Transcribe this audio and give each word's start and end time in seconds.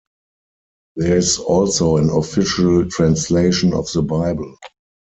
There 0.95 1.15
is 1.15 1.37
also 1.37 1.97
an 1.97 2.09
official 2.09 2.89
translation 2.89 3.71
of 3.75 3.85
the 3.91 4.01
Bible. 4.01 4.57